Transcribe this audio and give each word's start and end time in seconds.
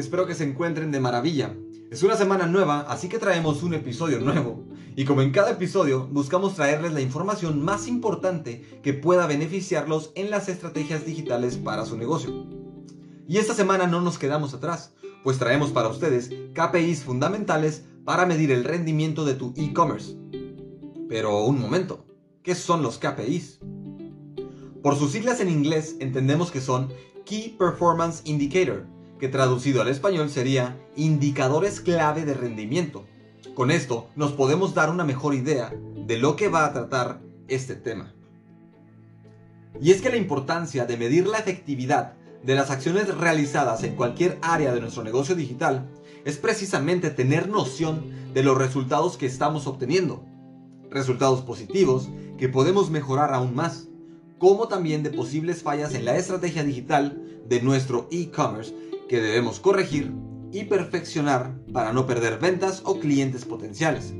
espero 0.00 0.26
que 0.26 0.34
se 0.34 0.44
encuentren 0.44 0.90
de 0.90 0.98
maravilla. 0.98 1.54
Es 1.90 2.02
una 2.02 2.16
semana 2.16 2.46
nueva, 2.46 2.80
así 2.88 3.08
que 3.08 3.18
traemos 3.18 3.62
un 3.62 3.74
episodio 3.74 4.20
nuevo. 4.20 4.64
Y 4.96 5.04
como 5.04 5.22
en 5.22 5.30
cada 5.30 5.52
episodio, 5.52 6.08
buscamos 6.10 6.54
traerles 6.54 6.92
la 6.92 7.00
información 7.00 7.62
más 7.62 7.86
importante 7.86 8.80
que 8.82 8.94
pueda 8.94 9.26
beneficiarlos 9.26 10.12
en 10.14 10.30
las 10.30 10.48
estrategias 10.48 11.04
digitales 11.04 11.56
para 11.56 11.84
su 11.84 11.96
negocio. 11.96 12.46
Y 13.28 13.36
esta 13.38 13.54
semana 13.54 13.86
no 13.86 14.00
nos 14.00 14.18
quedamos 14.18 14.54
atrás, 14.54 14.94
pues 15.22 15.38
traemos 15.38 15.70
para 15.70 15.88
ustedes 15.88 16.30
KPIs 16.54 17.04
fundamentales 17.04 17.84
para 18.04 18.26
medir 18.26 18.50
el 18.50 18.64
rendimiento 18.64 19.24
de 19.24 19.34
tu 19.34 19.52
e-commerce. 19.56 20.16
Pero 21.08 21.44
un 21.44 21.60
momento, 21.60 22.06
¿qué 22.42 22.54
son 22.54 22.82
los 22.82 22.98
KPIs? 22.98 23.60
Por 24.82 24.96
sus 24.96 25.12
siglas 25.12 25.40
en 25.40 25.50
inglés 25.50 25.96
entendemos 26.00 26.50
que 26.50 26.60
son 26.60 26.88
Key 27.26 27.54
Performance 27.58 28.22
Indicator, 28.24 28.86
que 29.20 29.28
traducido 29.28 29.82
al 29.82 29.88
español 29.88 30.30
sería 30.30 30.76
indicadores 30.96 31.80
clave 31.80 32.24
de 32.24 32.34
rendimiento. 32.34 33.04
Con 33.54 33.70
esto 33.70 34.08
nos 34.16 34.32
podemos 34.32 34.74
dar 34.74 34.90
una 34.90 35.04
mejor 35.04 35.34
idea 35.34 35.72
de 36.06 36.18
lo 36.18 36.34
que 36.34 36.48
va 36.48 36.64
a 36.64 36.72
tratar 36.72 37.20
este 37.46 37.76
tema. 37.76 38.14
Y 39.80 39.90
es 39.90 40.00
que 40.00 40.10
la 40.10 40.16
importancia 40.16 40.86
de 40.86 40.96
medir 40.96 41.26
la 41.26 41.38
efectividad 41.38 42.14
de 42.42 42.54
las 42.54 42.70
acciones 42.70 43.14
realizadas 43.14 43.84
en 43.84 43.94
cualquier 43.94 44.38
área 44.40 44.72
de 44.72 44.80
nuestro 44.80 45.04
negocio 45.04 45.36
digital 45.36 45.86
es 46.24 46.38
precisamente 46.38 47.10
tener 47.10 47.48
noción 47.48 48.32
de 48.32 48.42
los 48.42 48.56
resultados 48.56 49.18
que 49.18 49.26
estamos 49.26 49.66
obteniendo. 49.66 50.24
Resultados 50.90 51.42
positivos 51.42 52.08
que 52.38 52.48
podemos 52.48 52.90
mejorar 52.90 53.34
aún 53.34 53.54
más, 53.54 53.88
como 54.38 54.66
también 54.68 55.02
de 55.02 55.10
posibles 55.10 55.62
fallas 55.62 55.94
en 55.94 56.06
la 56.06 56.16
estrategia 56.16 56.64
digital 56.64 57.22
de 57.46 57.60
nuestro 57.60 58.08
e-commerce 58.10 58.74
que 59.10 59.20
debemos 59.20 59.58
corregir 59.58 60.12
y 60.52 60.66
perfeccionar 60.66 61.52
para 61.72 61.92
no 61.92 62.06
perder 62.06 62.38
ventas 62.38 62.82
o 62.84 63.00
clientes 63.00 63.44
potenciales. 63.44 64.14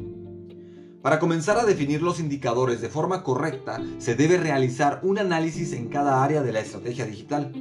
Para 1.01 1.21
comenzar 1.21 1.59
a 1.59 1.65
definir 1.65 2.03
los 2.03 2.19
indicadores 2.19 2.81
de 2.81 2.89
forma 2.89 3.23
correcta, 3.23 3.81
se 3.99 4.17
debe 4.17 4.37
realizar 4.37 4.99
un 5.05 5.21
análisis 5.21 5.75
en 5.75 5.87
cada 5.87 6.25
área 6.25 6.43
de 6.43 6.53
la 6.53 6.59
estrategia 6.59 7.07
digital. 7.07 7.53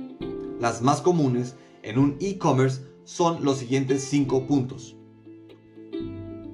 Las 0.60 0.82
más 0.82 1.02
comunes 1.02 1.56
en 1.84 2.00
un 2.00 2.18
e-commerce 2.20 2.82
son 3.04 3.46
los 3.46 3.60
siguientes 3.60 4.04
5 4.06 4.48
puntos. 4.48 4.98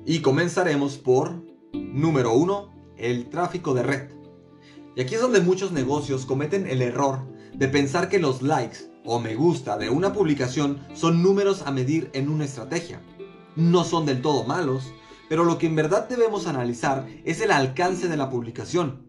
Y 0.06 0.20
comenzaremos 0.20 0.98
por 0.98 1.42
número 1.72 2.34
1, 2.34 2.96
el 2.98 3.30
tráfico 3.30 3.74
de 3.74 3.84
red. 3.84 4.10
Y 4.98 5.00
aquí 5.00 5.16
es 5.16 5.22
donde 5.22 5.40
muchos 5.40 5.72
negocios 5.72 6.26
cometen 6.26 6.68
el 6.68 6.82
error 6.82 7.22
de 7.54 7.70
pensar 7.70 8.10
que 8.10 8.20
los 8.20 8.42
likes 8.42 8.94
o 9.06 9.20
me 9.20 9.36
gusta 9.36 9.78
de 9.78 9.90
una 9.90 10.14
publicación 10.14 10.80
son 10.94 11.22
números 11.22 11.64
a 11.66 11.72
medir 11.72 12.10
en 12.14 12.30
una 12.30 12.46
estrategia. 12.46 13.02
No 13.56 13.84
son 13.84 14.06
del 14.06 14.22
todo 14.22 14.44
malos, 14.44 14.92
pero 15.30 15.44
lo 15.44 15.58
que 15.58 15.68
en 15.68 15.76
verdad 15.76 16.10
debemos 16.10 16.48
analizar 16.48 17.08
es 17.24 17.42
el 17.42 17.52
alcance 17.52 18.08
de 18.08 18.18
la 18.18 18.30
publicación. 18.30 19.06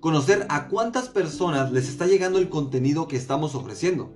Conocer 0.00 0.46
a 0.48 0.68
cuántas 0.68 1.08
personas 1.08 1.72
les 1.72 1.88
está 1.88 2.06
llegando 2.06 2.38
el 2.38 2.48
contenido 2.48 3.08
que 3.08 3.16
estamos 3.16 3.54
ofreciendo. 3.54 4.12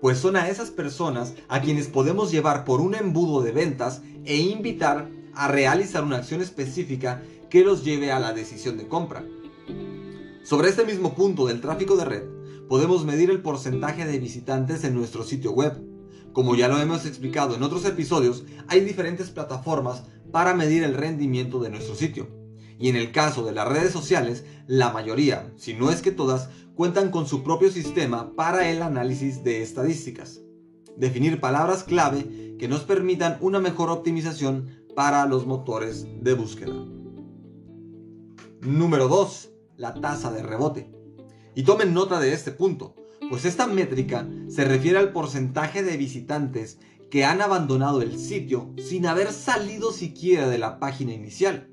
Pues 0.00 0.18
son 0.18 0.36
a 0.36 0.48
esas 0.48 0.70
personas 0.70 1.32
a 1.48 1.62
quienes 1.62 1.86
podemos 1.86 2.30
llevar 2.30 2.64
por 2.64 2.80
un 2.80 2.94
embudo 2.94 3.40
de 3.40 3.52
ventas 3.52 4.02
e 4.24 4.36
invitar 4.36 5.08
a 5.34 5.48
realizar 5.48 6.04
una 6.04 6.18
acción 6.18 6.42
específica 6.42 7.22
que 7.48 7.64
los 7.64 7.84
lleve 7.84 8.12
a 8.12 8.18
la 8.18 8.32
decisión 8.32 8.76
de 8.76 8.86
compra. 8.86 9.24
Sobre 10.42 10.68
este 10.68 10.84
mismo 10.84 11.14
punto 11.14 11.46
del 11.46 11.62
tráfico 11.62 11.96
de 11.96 12.04
red, 12.04 12.33
podemos 12.68 13.04
medir 13.04 13.30
el 13.30 13.42
porcentaje 13.42 14.06
de 14.06 14.18
visitantes 14.18 14.84
en 14.84 14.94
nuestro 14.94 15.22
sitio 15.24 15.52
web. 15.52 15.82
Como 16.32 16.56
ya 16.56 16.68
lo 16.68 16.78
hemos 16.78 17.06
explicado 17.06 17.54
en 17.54 17.62
otros 17.62 17.84
episodios, 17.84 18.44
hay 18.68 18.80
diferentes 18.80 19.30
plataformas 19.30 20.04
para 20.32 20.54
medir 20.54 20.82
el 20.82 20.94
rendimiento 20.94 21.60
de 21.60 21.70
nuestro 21.70 21.94
sitio. 21.94 22.28
Y 22.78 22.88
en 22.88 22.96
el 22.96 23.12
caso 23.12 23.44
de 23.44 23.52
las 23.52 23.68
redes 23.68 23.92
sociales, 23.92 24.44
la 24.66 24.92
mayoría, 24.92 25.52
si 25.56 25.74
no 25.74 25.90
es 25.90 26.02
que 26.02 26.10
todas, 26.10 26.48
cuentan 26.74 27.10
con 27.10 27.26
su 27.26 27.44
propio 27.44 27.70
sistema 27.70 28.34
para 28.34 28.68
el 28.68 28.82
análisis 28.82 29.44
de 29.44 29.62
estadísticas. 29.62 30.40
Definir 30.96 31.40
palabras 31.40 31.84
clave 31.84 32.56
que 32.58 32.68
nos 32.68 32.82
permitan 32.82 33.38
una 33.40 33.60
mejor 33.60 33.90
optimización 33.90 34.84
para 34.94 35.26
los 35.26 35.46
motores 35.46 36.06
de 36.22 36.34
búsqueda. 36.34 36.74
Número 38.60 39.08
2. 39.08 39.50
La 39.76 39.94
tasa 39.94 40.32
de 40.32 40.42
rebote. 40.42 40.90
Y 41.54 41.62
tomen 41.62 41.94
nota 41.94 42.18
de 42.18 42.32
este 42.32 42.50
punto, 42.50 42.96
pues 43.30 43.44
esta 43.44 43.66
métrica 43.66 44.28
se 44.48 44.64
refiere 44.64 44.98
al 44.98 45.12
porcentaje 45.12 45.82
de 45.82 45.96
visitantes 45.96 46.78
que 47.10 47.24
han 47.24 47.40
abandonado 47.40 48.02
el 48.02 48.18
sitio 48.18 48.72
sin 48.76 49.06
haber 49.06 49.32
salido 49.32 49.92
siquiera 49.92 50.48
de 50.48 50.58
la 50.58 50.80
página 50.80 51.12
inicial. 51.12 51.68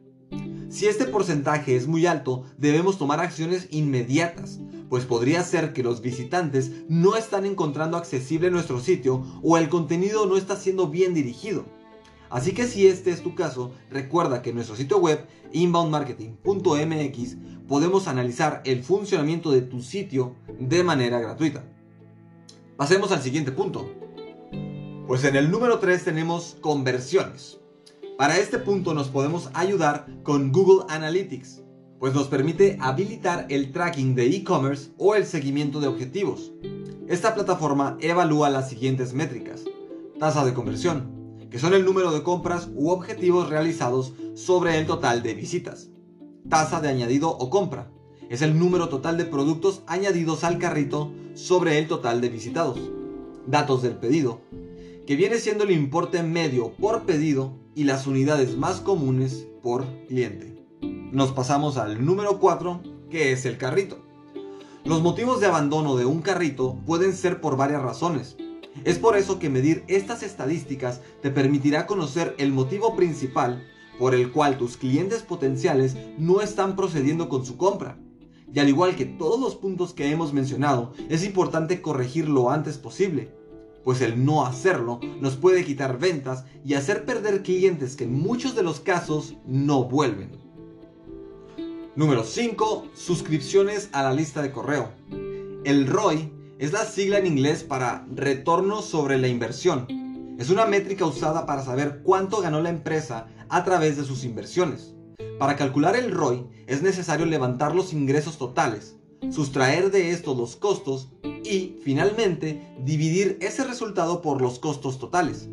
Si 0.70 0.88
este 0.88 1.06
porcentaje 1.06 1.76
es 1.76 1.88
muy 1.88 2.06
alto, 2.06 2.46
debemos 2.58 2.98
tomar 2.98 3.20
acciones 3.20 3.68
inmediatas, 3.72 4.60
pues 4.88 5.06
podría 5.06 5.44
ser 5.44 5.74
que 5.74 5.84
los 5.84 6.02
visitantes 6.02 6.72
no 6.88 7.16
están 7.16 7.46
encontrando 7.46 7.98
accesible 7.98 8.52
nuestro 8.52 8.80
sitio 8.80 9.24
o 9.42 9.58
el 9.58 9.68
contenido 9.68 10.28
no 10.28 10.38
está 10.38 10.56
siendo 10.56 10.88
bien 10.90 11.14
dirigido. 11.14 11.66
Así 12.32 12.54
que 12.54 12.66
si 12.66 12.88
este 12.88 13.12
es 13.12 13.22
tu 13.22 13.36
caso, 13.36 13.74
recuerda 13.90 14.42
que 14.42 14.50
en 14.50 14.56
nuestro 14.56 14.78
sitio 14.78 14.98
web 15.00 15.28
inboundmarketing.mx 15.52 17.36
podemos 17.68 18.08
analizar 18.08 18.62
el 18.64 18.84
funcionamiento 18.84 19.52
de 19.52 19.62
tu 19.62 19.82
sitio 19.82 20.36
de 20.58 20.82
manera 20.84 21.20
gratuita. 21.20 21.66
Pasemos 22.78 23.12
al 23.12 23.22
siguiente 23.22 23.52
punto. 23.52 23.92
Pues 25.08 25.26
en 25.26 25.36
el 25.36 25.52
número 25.52 25.80
3 25.80 26.06
tenemos 26.06 26.58
conversiones. 26.62 27.60
Para 28.18 28.38
este 28.38 28.60
punto 28.60 28.94
nos 28.94 29.10
podemos 29.10 29.50
ayudar 29.54 30.08
con 30.24 30.54
Google 30.54 30.86
Analytics, 30.88 31.64
pues 32.00 32.14
nos 32.14 32.30
permite 32.30 32.78
habilitar 32.80 33.46
el 33.50 33.74
tracking 33.74 34.16
de 34.16 34.28
e-commerce 34.28 34.92
o 34.98 35.16
el 35.16 35.26
seguimiento 35.26 35.82
de 35.82 35.88
objetivos. 35.88 36.54
Esta 37.10 37.36
plataforma 37.36 37.98
evalúa 38.00 38.50
las 38.50 38.70
siguientes 38.70 39.14
métricas. 39.14 39.66
Tasa 40.18 40.46
de 40.46 40.54
conversión, 40.54 41.21
que 41.52 41.60
son 41.60 41.74
el 41.74 41.84
número 41.84 42.12
de 42.12 42.24
compras 42.24 42.70
u 42.74 42.90
objetivos 42.90 43.50
realizados 43.50 44.14
sobre 44.34 44.80
el 44.80 44.88
total 44.88 45.22
de 45.22 45.34
visitas. 45.34 45.90
Tasa 46.50 46.80
de 46.80 46.88
añadido 46.88 47.30
o 47.30 47.50
compra, 47.50 47.92
es 48.30 48.42
el 48.42 48.58
número 48.58 48.88
total 48.88 49.18
de 49.18 49.26
productos 49.26 49.84
añadidos 49.86 50.46
al 50.46 50.58
carrito 50.58 51.12
sobre 51.34 51.78
el 51.78 51.90
total 51.90 52.22
de 52.22 52.30
visitados. 52.30 52.80
Datos 53.46 53.82
del 53.82 53.98
pedido, 53.98 54.40
que 55.06 55.18
viene 55.18 55.38
siendo 55.40 55.66
el 55.66 55.72
importe 55.72 56.24
medio 56.24 56.72
por 56.72 57.04
pedido 57.04 57.58
y 57.76 57.84
las 57.84 58.08
unidades 58.08 58.56
más 58.56 58.80
comunes 58.80 59.46
por 59.62 59.86
cliente. 60.08 60.66
Nos 61.12 61.34
pasamos 61.34 61.76
al 61.76 62.06
número 62.06 62.40
4, 62.40 62.82
que 63.10 63.34
es 63.34 63.46
el 63.46 63.58
carrito. 63.58 64.00
Los 64.86 65.02
motivos 65.02 65.42
de 65.42 65.48
abandono 65.48 65.98
de 65.98 66.06
un 66.06 66.22
carrito 66.22 66.78
pueden 66.86 67.14
ser 67.14 67.42
por 67.42 67.58
varias 67.58 67.82
razones, 67.82 68.38
es 68.84 68.98
por 68.98 69.18
eso 69.18 69.40
que 69.40 69.50
medir 69.50 69.84
estas 69.88 70.24
estadísticas 70.24 71.02
te 71.22 71.30
permitirá 71.30 71.86
conocer 71.86 72.36
el 72.38 72.52
motivo 72.52 72.96
principal 72.96 73.68
por 74.00 74.16
el 74.16 74.32
cual 74.32 74.58
tus 74.58 74.78
clientes 74.78 75.22
potenciales 75.22 75.96
no 76.18 76.42
están 76.42 76.76
procediendo 76.76 77.30
con 77.30 77.46
su 77.46 77.58
compra. 77.58 77.98
Y 78.54 78.60
al 78.60 78.70
igual 78.70 78.96
que 78.96 79.06
todos 79.06 79.40
los 79.40 79.56
puntos 79.56 79.94
que 79.94 80.10
hemos 80.10 80.34
mencionado, 80.34 80.94
es 81.10 81.24
importante 81.24 81.82
corregir 81.82 82.28
lo 82.28 82.50
antes 82.50 82.78
posible, 82.78 83.34
pues 83.84 84.02
el 84.02 84.26
no 84.26 84.46
hacerlo 84.46 85.00
nos 85.20 85.36
puede 85.36 85.64
quitar 85.64 86.00
ventas 86.00 86.46
y 86.66 86.74
hacer 86.74 87.06
perder 87.06 87.44
clientes 87.44 87.96
que 87.96 88.06
en 88.06 88.14
muchos 88.14 88.56
de 88.56 88.64
los 88.64 88.80
casos 88.80 89.36
no 89.46 89.86
vuelven. 89.86 90.32
Número 91.96 92.24
5. 92.24 92.88
Suscripciones 92.94 93.90
a 93.92 94.04
la 94.04 94.14
lista 94.14 94.42
de 94.42 94.52
correo. 94.52 94.90
El 95.64 95.88
ROI 95.88 96.32
es 96.62 96.74
la 96.74 96.86
sigla 96.86 97.18
en 97.18 97.26
inglés 97.26 97.64
para 97.64 98.06
retorno 98.14 98.84
sobre 98.84 99.18
la 99.18 99.28
inversión. 99.28 99.88
Es 100.38 100.52
una 100.52 100.68
métrica 100.68 101.08
usada 101.08 101.48
para 101.48 101.66
saber 101.66 102.04
cuánto 102.04 102.40
ganó 102.40 102.62
la 102.62 102.70
empresa 102.70 103.26
a 103.50 103.64
través 103.64 103.98
de 103.98 104.04
sus 104.04 104.24
inversiones. 104.24 104.94
Para 105.40 105.56
calcular 105.56 105.96
el 105.96 106.12
ROI 106.12 106.46
es 106.68 106.84
necesario 106.84 107.26
levantar 107.26 107.74
los 107.74 107.94
ingresos 107.94 108.38
totales, 108.38 108.96
sustraer 109.32 109.90
de 109.90 110.12
esto 110.12 110.36
los 110.36 110.56
costos 110.56 111.10
y, 111.44 111.80
finalmente, 111.84 112.62
dividir 112.86 113.40
ese 113.42 113.64
resultado 113.64 114.22
por 114.22 114.40
los 114.40 114.60
costos 114.60 115.00
totales. 115.00 115.50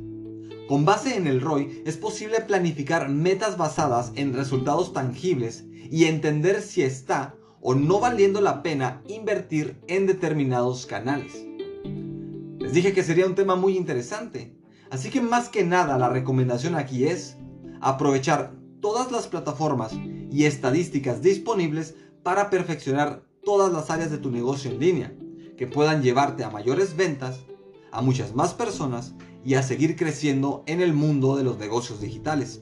Con 0.69 0.84
base 0.84 1.16
en 1.16 1.26
el 1.26 1.40
ROI 1.40 1.84
es 1.87 1.96
posible 1.96 2.43
planificar 2.43 3.08
metas 3.08 3.56
basadas 3.56 4.12
en 4.14 4.34
resultados 4.34 4.93
tangibles 4.93 5.64
y 5.90 6.04
entender 6.04 6.61
si 6.61 6.82
está 6.82 7.38
o 7.60 7.75
no 7.75 8.00
valiendo 8.00 8.40
la 8.40 8.62
pena 8.62 9.02
invertir 9.08 9.81
en 9.87 10.06
determinados 10.06 10.87
canales. 10.87 11.44
Les 12.58 12.72
dije 12.72 12.93
que 12.93 13.02
sería 13.02 13.26
un 13.26 13.34
tema 13.34 13.56
muy 13.56 13.76
interesante, 13.76 14.55
así 14.90 15.10
que 15.10 15.20
más 15.20 15.49
que 15.49 15.64
nada 15.64 15.99
la 15.99 16.08
recomendación 16.08 16.75
aquí 16.75 17.05
es 17.05 17.37
aprovechar 17.81 18.52
todas 18.81 19.10
las 19.10 19.26
plataformas 19.26 19.93
y 20.31 20.44
estadísticas 20.44 21.22
disponibles 21.22 21.94
para 22.22 22.50
perfeccionar 22.50 23.22
todas 23.44 23.72
las 23.72 23.90
áreas 23.90 24.11
de 24.11 24.19
tu 24.19 24.31
negocio 24.31 24.70
en 24.70 24.78
línea, 24.78 25.14
que 25.56 25.66
puedan 25.66 26.02
llevarte 26.02 26.44
a 26.44 26.50
mayores 26.50 26.96
ventas, 26.96 27.40
a 27.90 28.02
muchas 28.02 28.34
más 28.34 28.54
personas 28.54 29.14
y 29.44 29.54
a 29.54 29.62
seguir 29.62 29.96
creciendo 29.96 30.62
en 30.66 30.81
el 30.81 30.93
mundo 30.93 31.37
de 31.37 31.44
los 31.44 31.58
negocios 31.58 32.00
digitales. 32.00 32.61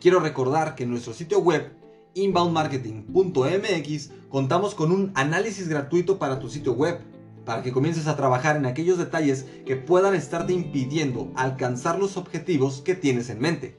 Quiero 0.00 0.20
recordar 0.20 0.74
que 0.74 0.84
en 0.84 0.90
nuestro 0.90 1.12
sitio 1.12 1.40
web 1.40 1.72
inboundmarketing.mx 2.16 4.10
contamos 4.30 4.74
con 4.74 4.90
un 4.90 5.12
análisis 5.14 5.68
gratuito 5.68 6.18
para 6.18 6.40
tu 6.40 6.48
sitio 6.48 6.72
web, 6.72 6.98
para 7.44 7.62
que 7.62 7.72
comiences 7.72 8.08
a 8.08 8.16
trabajar 8.16 8.56
en 8.56 8.64
aquellos 8.66 8.98
detalles 8.98 9.46
que 9.66 9.76
puedan 9.76 10.14
estarte 10.14 10.52
impidiendo 10.52 11.30
alcanzar 11.36 11.98
los 11.98 12.16
objetivos 12.16 12.80
que 12.80 12.94
tienes 12.94 13.28
en 13.30 13.38
mente. 13.38 13.78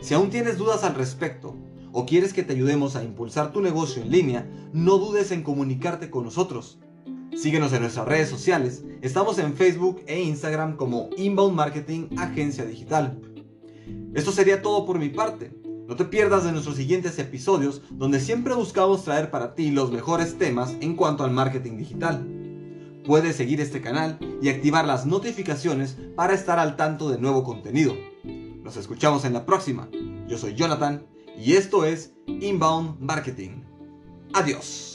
Si 0.00 0.14
aún 0.14 0.30
tienes 0.30 0.56
dudas 0.56 0.84
al 0.84 0.94
respecto 0.94 1.56
o 1.92 2.06
quieres 2.06 2.32
que 2.32 2.44
te 2.44 2.54
ayudemos 2.54 2.96
a 2.96 3.04
impulsar 3.04 3.52
tu 3.52 3.60
negocio 3.60 4.02
en 4.02 4.10
línea, 4.10 4.48
no 4.72 4.98
dudes 4.98 5.32
en 5.32 5.42
comunicarte 5.42 6.10
con 6.10 6.24
nosotros. 6.24 6.78
Síguenos 7.36 7.72
en 7.72 7.82
nuestras 7.82 8.06
redes 8.06 8.28
sociales, 8.28 8.84
estamos 9.02 9.38
en 9.40 9.54
Facebook 9.54 10.02
e 10.06 10.22
Instagram 10.22 10.76
como 10.76 11.10
Inbound 11.16 11.56
Marketing 11.56 12.06
Agencia 12.16 12.64
Digital. 12.64 13.20
Esto 14.14 14.30
sería 14.30 14.62
todo 14.62 14.86
por 14.86 15.00
mi 15.00 15.08
parte. 15.08 15.63
No 15.86 15.96
te 15.96 16.06
pierdas 16.06 16.44
de 16.44 16.52
nuestros 16.52 16.76
siguientes 16.76 17.18
episodios 17.18 17.82
donde 17.90 18.18
siempre 18.18 18.54
buscamos 18.54 19.04
traer 19.04 19.30
para 19.30 19.54
ti 19.54 19.70
los 19.70 19.92
mejores 19.92 20.38
temas 20.38 20.74
en 20.80 20.96
cuanto 20.96 21.24
al 21.24 21.30
marketing 21.30 21.76
digital. 21.76 22.26
Puedes 23.04 23.36
seguir 23.36 23.60
este 23.60 23.82
canal 23.82 24.18
y 24.40 24.48
activar 24.48 24.86
las 24.86 25.04
notificaciones 25.04 25.98
para 26.16 26.32
estar 26.32 26.58
al 26.58 26.76
tanto 26.76 27.10
de 27.10 27.18
nuevo 27.18 27.44
contenido. 27.44 27.94
Nos 28.62 28.78
escuchamos 28.78 29.26
en 29.26 29.34
la 29.34 29.44
próxima. 29.44 29.90
Yo 30.26 30.38
soy 30.38 30.54
Jonathan 30.54 31.06
y 31.36 31.52
esto 31.52 31.84
es 31.84 32.14
Inbound 32.26 32.98
Marketing. 33.00 33.62
Adiós. 34.32 34.93